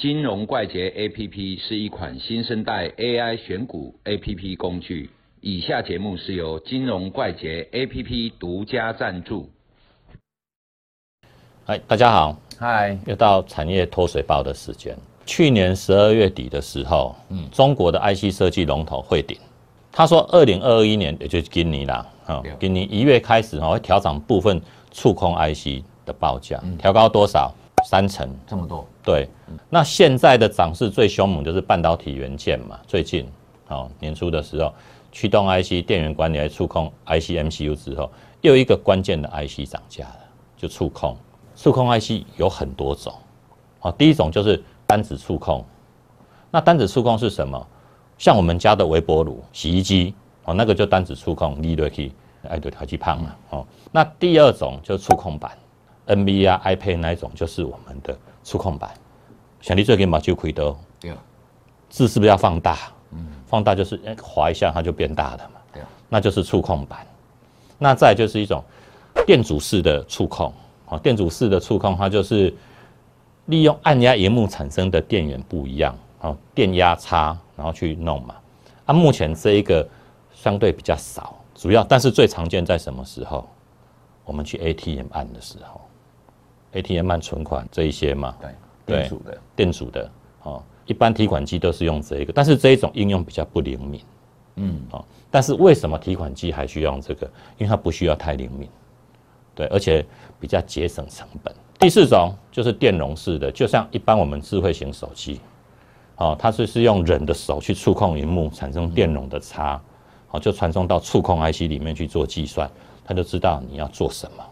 [0.00, 5.10] 金融怪杰 APP 是一款新生代 AI 选股 APP 工具。
[5.42, 9.50] 以下节目是由金融怪杰 APP 独家赞助。
[11.66, 14.96] 嗨，大家好，嗨，又到产业脱水报的时间。
[15.26, 19.36] 去年十二月底的时候，嗯，中国的 IC 设计龙头汇顶，
[19.92, 27.54] 他说二零二一年，也就是今年啦，啊，今年一月开始哈，会调整部分触控 IC 的报价，调高多少？
[27.90, 28.86] 三成，这么多？
[29.02, 29.28] 对，
[29.68, 32.78] 那现在的涨势最凶猛就是半导体元件嘛。
[32.86, 33.26] 最近，
[33.66, 34.72] 哦，年初的时候，
[35.10, 38.08] 驱动 IC、电源管理、触控 IC、MCU 之后，
[38.42, 40.20] 又一个关键的 IC 涨价了，
[40.56, 41.16] 就触控。
[41.56, 43.12] 触控 IC 有很多种，
[43.80, 45.64] 哦，第一种就是单子触控。
[46.48, 47.66] 那单子触控是什么？
[48.18, 52.12] 像我们家的微波炉、洗衣机，哦，那个就单子触控，立对去
[52.48, 53.66] 爱对调气胖嘛，哦。
[53.90, 55.50] 那第二种就是触控板。
[56.10, 58.90] N B 啊，iPad 那一种就是我们的触控板，
[59.60, 61.12] 想你最近嘛就亏的，对
[61.88, 62.76] 字是不是要放大？
[63.12, 67.06] 嗯，放大就是划一下它就变大了嘛，对那就是触控板。
[67.78, 68.62] 那再就是一种
[69.24, 70.52] 电阻式的触控，
[70.86, 72.52] 哦，电阻式的触控它就是
[73.46, 78.34] 利用按压荧幕产生的电源不一样，哦，电压差，然后去弄嘛。
[78.84, 79.88] 啊，目前这一个
[80.32, 83.48] 相对比较少，主要但是最常见在什么时候？
[84.24, 85.80] 我们去 ATM 按的时候。
[86.72, 88.34] ATM 按存款这一些嘛，
[88.86, 90.10] 对，电阻的，电阻的，
[90.42, 94.00] 哦，一般提款机都是用这个，但是这一种应用比较不灵敏，
[94.56, 97.26] 嗯，哦，但是为什么提款机还需要用这个？
[97.58, 98.68] 因为它不需要太灵敏，
[99.54, 100.04] 对，而且
[100.38, 101.54] 比较节省成本。
[101.78, 105.40] 第四种就是电容式的，就像一般我们智慧型手机，
[106.16, 109.80] 哦，它是是用人的手去触控荧幕，产生电容的差，
[110.30, 112.70] 哦，就传送到触控 IC 里面去做计算，
[113.04, 114.44] 它就知道你要做什么。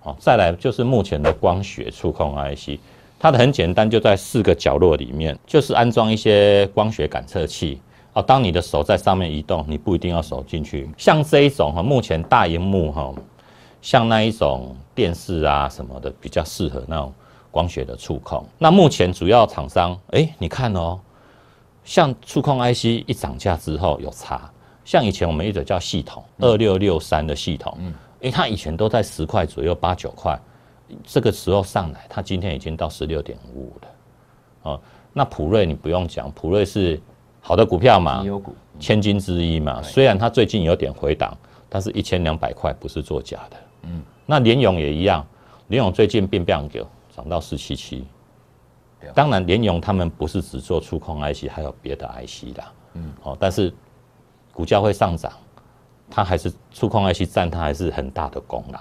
[0.00, 2.78] 好，再来就是目前的光学触控 IC，
[3.18, 7.80] 它的很简单，就在四个角落里面，就是安装一些光学感测器。
[8.14, 10.88] 哦，当你的手在上面移动，你不一定要手进去。
[10.96, 13.12] 像这一种哈，目前大荧幕哈，
[13.82, 17.12] 像那一种电视啊什么的，比较适合那种
[17.50, 18.44] 光学的触控。
[18.58, 20.98] 那目前主要厂商，哎，你看哦，
[21.84, 24.50] 像触控 IC 一涨价之后有差，
[24.84, 27.92] 像以前我们一直叫系统二六六三的系统，嗯。
[28.20, 30.38] 因为它以前都在十块左右，八九块，
[31.04, 33.88] 这个时候上来，它今天已经到十六点五五了。
[34.62, 34.80] 哦，
[35.12, 37.00] 那普瑞你不用讲，普瑞是
[37.40, 38.22] 好的股票嘛，
[38.78, 39.80] 千金之一嘛。
[39.82, 41.36] 虽然它最近有点回档，
[41.68, 43.56] 但是一千两百块不是作假的。
[43.84, 45.26] 嗯，那联勇也一样，
[45.68, 48.04] 联勇最近变变久，涨到四七七。
[49.14, 52.62] 当然，联勇他们不是只做触控 IC，还有别的 IC 的。
[52.94, 53.72] 嗯，哦，但是
[54.52, 55.32] 股价会上涨。
[56.10, 58.80] 它还是触控 IC 占它还是很大的功劳，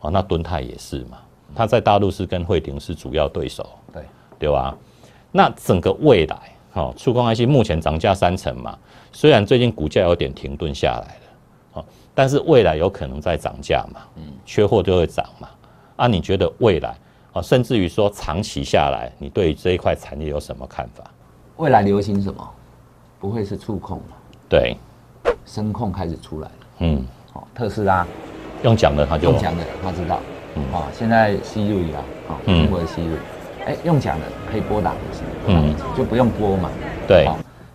[0.00, 1.18] 哦，那敦泰也是嘛，
[1.54, 4.02] 它在大陆是跟惠鼎是主要对手，对
[4.38, 4.76] 对吧？
[5.30, 6.36] 那整个未来，
[6.72, 8.76] 哦，触控 IC 目前涨价三成嘛，
[9.12, 11.84] 虽然最近股价有点停顿下来了，哦，
[12.14, 15.48] 但是未来有可能再涨价嘛，嗯，缺货就会涨嘛，
[15.96, 16.96] 啊，你觉得未来，
[17.32, 21.04] 哦，甚至于说长期下来，你对这一块产业有什么看法？
[21.58, 22.50] 未来流行什么？
[23.18, 24.16] 不会是触控了？
[24.48, 24.76] 对。
[25.46, 28.06] 声控开始出来了，嗯，好，特斯拉。
[28.62, 30.18] 用讲的他就用讲的他知道，
[30.56, 33.18] 嗯，啊，现在瑞啊，啊，苹果的瑞，
[33.66, 36.70] 哎，用讲的可以拨打的是，嗯，就不用拨嘛，
[37.06, 37.28] 对，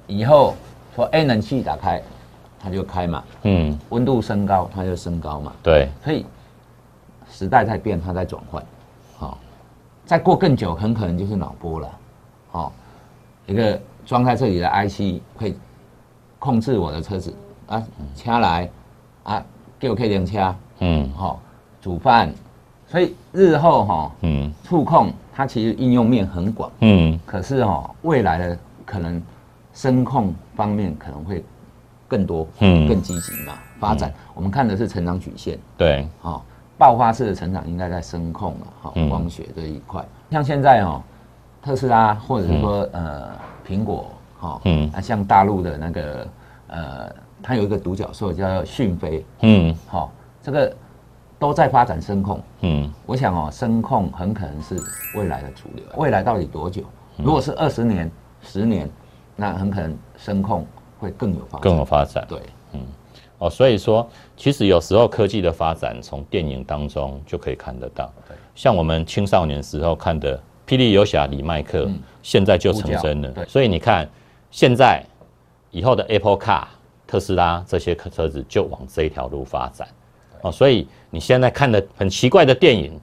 [0.08, 0.56] 以后
[0.96, 2.02] 说哎，冷气打开，
[2.60, 6.26] 它就开嘛，嗯，温度升高，它就升高嘛，对，所以
[7.32, 8.62] 时代在变，它在转换，
[9.18, 9.38] 好，
[10.04, 11.90] 再过更久，很可能就是脑波了，
[12.50, 12.74] 好，
[13.46, 15.56] 一个装在这里的 IC 会
[16.40, 17.32] 控制我的车子。
[17.72, 17.82] 啊，
[18.18, 18.70] 车来
[19.24, 19.42] 啊，
[19.80, 21.40] 叫客停车，嗯，好，
[21.82, 22.30] 煮饭，
[22.86, 29.24] 所以日后哈，嗯，触控它其实应用面很广，嗯，可是哈，未来的可能
[29.74, 31.42] 声控方面可能会
[32.10, 34.14] 更多，嗯，更积极嘛，发展。
[34.34, 36.42] 我们看的是成长曲线，对，哈，
[36.78, 40.06] 爆发式的成长应该在声控了，哈，光学这一块。
[40.30, 41.02] 像现在哦，
[41.62, 43.30] 特斯拉或者是说呃
[43.66, 46.28] 苹果，哈，嗯，啊，像大陆的那个
[46.68, 47.16] 呃。
[47.44, 50.12] 它有一个独角兽叫讯飞，嗯，好，
[50.42, 50.76] 这个
[51.40, 54.78] 都在发展声控，嗯，我想哦，声控很可能是
[55.16, 55.84] 未来的主流。
[55.98, 56.84] 未来到底多久？
[57.18, 58.10] 如果是二十年、
[58.42, 58.90] 十年，
[59.36, 60.66] 那很可能声控
[61.00, 62.26] 会更有发展更有发展。
[62.28, 62.40] 对，
[62.74, 62.82] 嗯，
[63.40, 68.12] 哦，所以说，其实有时候科技的发展从电影当中就可以看得到。
[68.28, 70.38] 对，像我们青少年时候看的
[70.68, 71.90] 《霹雳游侠》李麦克，
[72.22, 73.30] 现在就成真了。
[73.32, 74.08] 对，所以你看，
[74.52, 75.04] 现在
[75.72, 76.66] 以后的 Apple Car。
[77.12, 79.86] 特斯拉这些车子就往这一条路发展，
[80.44, 82.98] 哦，所以你现在看的很奇怪的电影，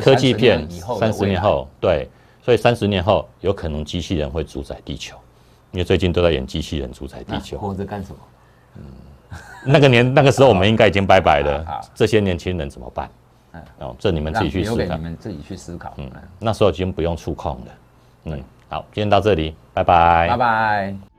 [0.00, 0.66] 科技片，
[0.98, 2.08] 三十年后，对，
[2.42, 5.18] 所以三十年后有可能机器人会主宰地球，
[5.72, 7.58] 因为最近都在演机器人主宰地球。
[7.58, 8.18] 活着干什么？
[9.66, 13.10] 那个年那个时候我们应该已经拜拜了好，这些年轻人怎么办？
[13.80, 15.02] 哦，这你们自己去思考你。
[15.02, 15.92] 们自己去思考。
[15.98, 17.66] 嗯，那时候已经不用触控了。
[18.24, 20.28] 嗯，好，今天到这里，拜拜。
[20.28, 21.17] 拜拜。